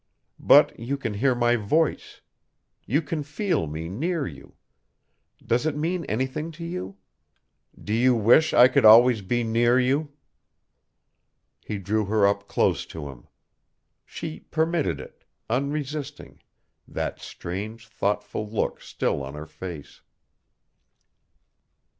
But 0.39 0.79
you 0.79 0.97
can 0.97 1.13
hear 1.13 1.35
my 1.35 1.55
voice. 1.55 2.21
You 2.87 3.03
can 3.03 3.21
feel 3.21 3.67
me 3.67 3.87
near 3.87 4.25
you. 4.25 4.55
Does 5.45 5.67
it 5.67 5.77
mean 5.77 6.05
anything 6.05 6.49
to 6.53 6.65
you? 6.65 6.97
Do 7.79 7.93
you 7.93 8.15
wish 8.15 8.51
I 8.51 8.67
could 8.67 8.83
always 8.83 9.21
be 9.21 9.43
near 9.43 9.79
you?" 9.79 10.11
He 11.63 11.77
drew 11.77 12.05
her 12.05 12.25
up 12.25 12.47
close 12.47 12.87
to 12.87 13.09
him. 13.09 13.27
She 14.03 14.39
permitted 14.39 14.99
it, 14.99 15.23
unresisting, 15.51 16.41
that 16.87 17.19
strange, 17.19 17.87
thoughtful 17.87 18.49
look 18.49 18.81
still 18.81 19.21
on 19.21 19.35
her 19.35 19.45
face. 19.45 20.01